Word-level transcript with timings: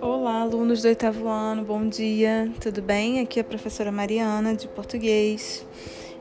Olá, 0.00 0.40
alunos 0.40 0.82
do 0.82 0.88
oitavo 0.88 1.28
ano, 1.28 1.64
bom 1.64 1.88
dia, 1.88 2.52
tudo 2.60 2.82
bem? 2.82 3.20
Aqui 3.20 3.38
é 3.38 3.42
a 3.42 3.44
professora 3.44 3.90
Mariana, 3.90 4.54
de 4.54 4.68
português. 4.68 5.64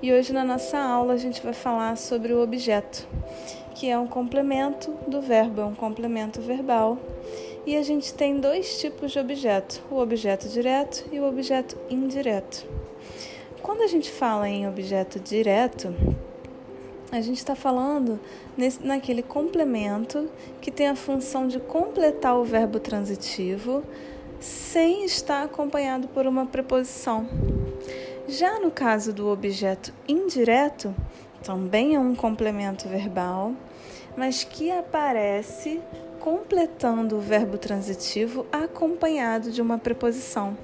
E 0.02 0.14
hoje 0.14 0.32
na 0.32 0.46
nossa 0.46 0.80
aula 0.80 1.14
a 1.14 1.18
gente 1.18 1.44
vai 1.44 1.54
falar 1.54 1.98
sobre 1.98 2.32
o 2.32 2.42
objeto, 2.42 3.08
que 3.76 3.90
é 3.90 4.00
um 4.00 4.08
complemento 4.08 4.92
do 5.08 5.22
verbo, 5.22 5.62
é 5.62 5.66
um 5.66 5.76
complemento 5.76 6.40
verbal. 6.40 6.98
E 7.66 7.76
a 7.76 7.84
gente 7.84 8.14
tem 8.14 8.40
dois 8.40 8.80
tipos 8.80 9.12
de 9.12 9.20
objeto: 9.20 9.84
o 9.92 9.98
objeto 9.98 10.48
direto 10.48 11.04
e 11.12 11.20
o 11.20 11.28
objeto 11.28 11.78
indireto. 11.90 12.66
Quando 13.62 13.82
a 13.82 13.88
gente 13.88 14.10
fala 14.10 14.48
em 14.48 14.68
objeto 14.68 15.20
direto, 15.20 15.94
a 17.12 17.20
gente 17.20 17.38
está 17.38 17.56
falando 17.56 18.20
nesse, 18.58 18.86
naquele 18.86 19.22
complemento 19.22 20.30
que 20.62 20.72
tem 20.72 20.88
a 20.88 20.96
função 20.96 21.48
de 21.48 21.60
completar 21.60 22.38
o 22.38 22.44
verbo 22.44 22.80
transitivo 22.80 23.84
sem 24.40 25.06
estar 25.06 25.44
acompanhado 25.44 26.08
por 26.08 26.26
uma 26.26 26.46
preposição. 26.46 27.28
Já 28.28 28.60
no 28.60 28.72
caso 28.72 29.12
do 29.12 29.28
objeto 29.28 29.94
indireto, 30.08 30.96
também 31.44 31.96
é 31.96 32.00
um 32.00 32.16
complemento 32.16 32.88
verbal, 32.88 33.54
mas 34.16 34.44
que 34.44 34.72
aparece 34.72 35.82
completando 36.20 37.18
o 37.18 37.20
verbo 37.20 37.58
transitivo 37.58 38.46
acompanhado 38.52 39.52
de 39.52 39.62
uma 39.62 39.78
preposição. 39.78 40.56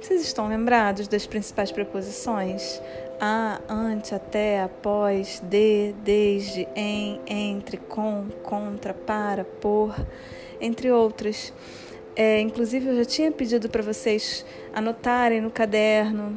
Vocês 0.00 0.22
estão 0.22 0.48
lembrados 0.48 1.08
das 1.08 1.26
principais 1.26 1.72
preposições? 1.72 2.80
A, 3.20 3.60
ante, 3.68 4.14
até, 4.14 4.62
após, 4.62 5.40
de, 5.40 5.94
desde, 6.04 6.68
em, 6.74 7.20
entre, 7.26 7.76
com, 7.76 8.26
contra, 8.42 8.92
para, 8.92 9.44
por, 9.44 9.94
entre 10.60 10.90
outras. 10.90 11.52
É, 12.14 12.40
inclusive, 12.40 12.88
eu 12.88 12.96
já 12.96 13.04
tinha 13.04 13.30
pedido 13.30 13.68
para 13.68 13.82
vocês 13.82 14.44
anotarem 14.74 15.40
no 15.40 15.50
caderno, 15.50 16.34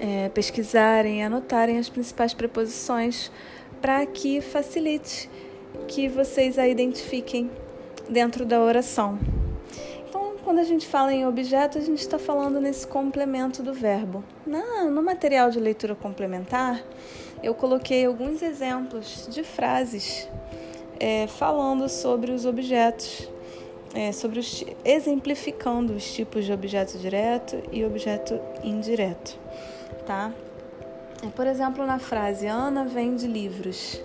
é, 0.00 0.28
pesquisarem, 0.30 1.24
anotarem 1.24 1.78
as 1.78 1.88
principais 1.88 2.34
preposições 2.34 3.30
para 3.80 4.04
que 4.06 4.40
facilite 4.40 5.28
que 5.88 6.08
vocês 6.08 6.58
a 6.58 6.68
identifiquem 6.68 7.50
dentro 8.08 8.44
da 8.44 8.60
oração. 8.60 9.18
Quando 10.52 10.60
a 10.60 10.64
gente 10.64 10.86
fala 10.86 11.14
em 11.14 11.26
objeto, 11.26 11.78
a 11.78 11.80
gente 11.80 12.00
está 12.00 12.18
falando 12.18 12.60
nesse 12.60 12.86
complemento 12.86 13.62
do 13.62 13.72
verbo. 13.72 14.22
Na, 14.46 14.84
no 14.84 15.02
material 15.02 15.48
de 15.50 15.58
leitura 15.58 15.94
complementar, 15.94 16.84
eu 17.42 17.54
coloquei 17.54 18.04
alguns 18.04 18.42
exemplos 18.42 19.26
de 19.30 19.42
frases 19.42 20.28
é, 21.00 21.26
falando 21.26 21.88
sobre 21.88 22.32
os 22.32 22.44
objetos, 22.44 23.30
é, 23.94 24.12
sobre 24.12 24.40
os, 24.40 24.62
exemplificando 24.84 25.94
os 25.94 26.12
tipos 26.12 26.44
de 26.44 26.52
objeto 26.52 26.98
direto 26.98 27.56
e 27.72 27.82
objeto 27.82 28.38
indireto, 28.62 29.38
tá? 30.04 30.34
É, 31.24 31.28
por 31.28 31.46
exemplo, 31.46 31.86
na 31.86 31.98
frase 31.98 32.46
Ana 32.46 32.84
vende 32.84 33.26
livros. 33.26 33.98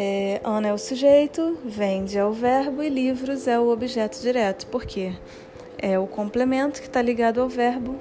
É, 0.00 0.40
Ana 0.44 0.68
é 0.68 0.72
o 0.72 0.78
sujeito, 0.78 1.58
vende 1.64 2.16
é 2.16 2.24
o 2.24 2.30
verbo 2.30 2.84
e 2.84 2.88
livros 2.88 3.48
é 3.48 3.58
o 3.58 3.68
objeto 3.68 4.20
direto. 4.20 4.68
Por 4.68 4.84
quê? 4.86 5.12
É 5.76 5.98
o 5.98 6.06
complemento 6.06 6.80
que 6.80 6.86
está 6.86 7.02
ligado 7.02 7.40
ao 7.40 7.48
verbo 7.48 7.96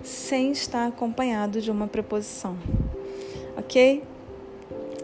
sem 0.00 0.52
estar 0.52 0.86
acompanhado 0.86 1.60
de 1.60 1.68
uma 1.68 1.88
preposição. 1.88 2.56
Ok? 3.58 4.04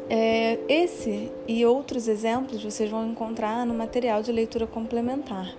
É, 0.09 0.61
esse 0.69 1.33
e 1.49 1.67
outros 1.67 2.07
exemplos 2.07 2.63
vocês 2.63 2.89
vão 2.89 3.05
encontrar 3.05 3.67
no 3.67 3.75
material 3.75 4.23
de 4.23 4.31
leitura 4.31 4.69
complementar, 4.69 5.53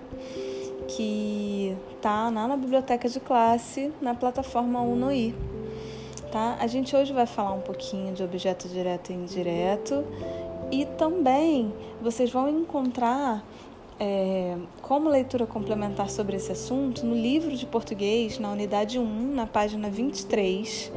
que 0.86 1.76
está 1.96 2.30
lá 2.30 2.48
na 2.48 2.56
biblioteca 2.56 3.10
de 3.10 3.20
classe, 3.20 3.92
na 4.00 4.14
plataforma 4.14 4.80
UNOI. 4.80 5.34
Tá? 6.32 6.56
A 6.58 6.66
gente 6.66 6.96
hoje 6.96 7.12
vai 7.12 7.26
falar 7.26 7.52
um 7.52 7.60
pouquinho 7.60 8.14
de 8.14 8.22
objeto 8.22 8.68
direto 8.68 9.10
e 9.10 9.14
indireto 9.14 10.02
e 10.70 10.84
também 10.84 11.72
vocês 12.00 12.30
vão 12.30 12.48
encontrar 12.48 13.44
é, 14.00 14.56
como 14.80 15.08
leitura 15.08 15.46
complementar 15.46 16.08
sobre 16.08 16.36
esse 16.36 16.52
assunto 16.52 17.04
no 17.04 17.14
livro 17.14 17.56
de 17.56 17.66
português, 17.66 18.38
na 18.38 18.50
unidade 18.52 18.98
1, 18.98 19.34
na 19.34 19.46
página 19.46 19.90
23. 19.90 20.92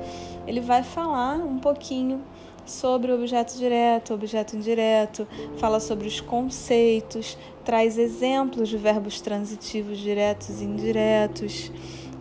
Ele 0.46 0.60
vai 0.60 0.84
falar 0.84 1.38
um 1.38 1.58
pouquinho 1.58 2.22
sobre 2.66 3.12
o 3.12 3.16
objeto 3.16 3.58
direto, 3.58 4.14
objeto 4.14 4.56
indireto, 4.56 5.28
fala 5.58 5.80
sobre 5.80 6.08
os 6.08 6.22
conceitos, 6.22 7.38
traz 7.66 7.98
exemplos 7.98 8.70
de 8.70 8.78
verbos 8.78 9.20
transitivos 9.20 9.98
diretos 9.98 10.62
e 10.62 10.66
indiretos. 10.66 11.72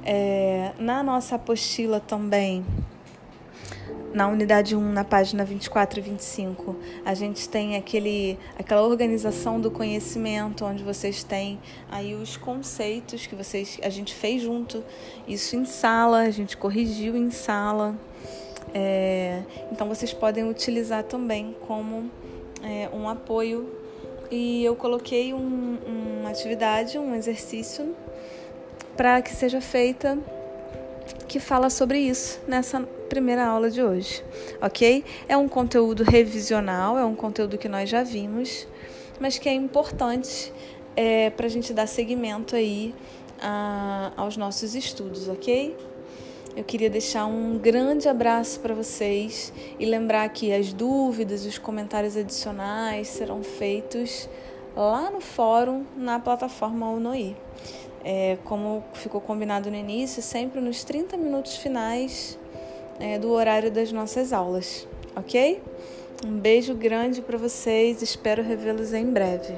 É, 0.02 0.72
na 0.78 1.02
nossa 1.02 1.36
apostila 1.36 2.00
também 2.00 2.64
na 4.12 4.26
unidade 4.28 4.74
1, 4.74 4.92
na 4.92 5.04
página 5.04 5.44
24 5.44 6.00
e 6.00 6.02
25, 6.02 6.76
a 7.04 7.14
gente 7.14 7.48
tem 7.48 7.76
aquele, 7.76 8.38
aquela 8.58 8.82
organização 8.82 9.60
do 9.60 9.70
conhecimento, 9.70 10.64
onde 10.64 10.82
vocês 10.82 11.22
têm 11.22 11.60
aí 11.90 12.14
os 12.14 12.36
conceitos 12.36 13.26
que 13.26 13.34
vocês, 13.34 13.78
a 13.82 13.88
gente 13.88 14.14
fez 14.14 14.42
junto, 14.42 14.82
isso 15.28 15.54
em 15.54 15.64
sala, 15.64 16.22
a 16.22 16.30
gente 16.30 16.56
corrigiu 16.56 17.16
em 17.16 17.30
sala. 17.30 17.94
É, 18.74 19.42
então 19.72 19.88
vocês 19.88 20.12
podem 20.12 20.48
utilizar 20.48 21.04
também 21.04 21.56
como 21.66 22.10
é, 22.62 22.88
um 22.92 23.08
apoio. 23.08 23.78
E 24.30 24.64
eu 24.64 24.76
coloquei 24.76 25.34
um, 25.34 25.78
uma 26.20 26.30
atividade, 26.30 26.96
um 26.98 27.14
exercício, 27.14 27.96
para 28.96 29.20
que 29.22 29.34
seja 29.34 29.60
feita 29.60 30.16
que 31.26 31.40
fala 31.40 31.68
sobre 31.68 31.98
isso 31.98 32.40
nessa 32.46 32.86
primeira 33.10 33.44
aula 33.44 33.70
de 33.70 33.82
hoje, 33.82 34.24
ok? 34.62 35.04
É 35.28 35.36
um 35.36 35.48
conteúdo 35.48 36.02
revisional, 36.02 36.96
é 36.96 37.04
um 37.04 37.14
conteúdo 37.14 37.58
que 37.58 37.68
nós 37.68 37.90
já 37.90 38.02
vimos, 38.02 38.66
mas 39.20 39.36
que 39.36 39.48
é 39.48 39.52
importante 39.52 40.50
é, 40.96 41.28
para 41.28 41.44
a 41.44 41.48
gente 41.50 41.74
dar 41.74 41.86
seguimento 41.86 42.56
aí 42.56 42.94
a, 43.42 44.12
aos 44.16 44.38
nossos 44.38 44.74
estudos, 44.74 45.28
ok? 45.28 45.76
Eu 46.56 46.64
queria 46.64 46.88
deixar 46.88 47.26
um 47.26 47.58
grande 47.58 48.08
abraço 48.08 48.60
para 48.60 48.74
vocês 48.74 49.52
e 49.78 49.84
lembrar 49.84 50.28
que 50.30 50.52
as 50.52 50.72
dúvidas, 50.72 51.44
os 51.44 51.58
comentários 51.58 52.16
adicionais 52.16 53.08
serão 53.08 53.42
feitos 53.42 54.28
lá 54.74 55.10
no 55.10 55.20
fórum 55.20 55.84
na 55.96 56.18
plataforma 56.18 56.88
UNOI 56.88 57.36
é, 58.04 58.38
como 58.44 58.82
ficou 58.94 59.20
combinado 59.20 59.70
no 59.70 59.76
início, 59.76 60.22
sempre 60.22 60.60
nos 60.60 60.84
30 60.84 61.16
minutos 61.16 61.56
finais 61.56 62.38
é, 63.00 63.18
do 63.18 63.30
horário 63.30 63.70
das 63.70 63.90
nossas 63.90 64.32
aulas, 64.32 64.86
ok? 65.16 65.60
Um 66.24 66.38
beijo 66.38 66.74
grande 66.74 67.22
para 67.22 67.38
vocês, 67.38 68.02
espero 68.02 68.42
revê-los 68.42 68.92
em 68.92 69.06
breve. 69.06 69.54